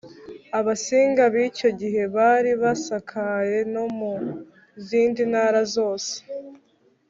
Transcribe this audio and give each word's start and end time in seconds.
abasinga 0.59 1.23
b'icyo 1.33 1.69
gihe 1.79 2.01
bari 2.15 2.51
basakaye 2.61 3.57
no 3.73 3.85
mu 3.97 4.13
zindi 4.85 5.21
ntara 5.31 5.61
zose 5.75 6.13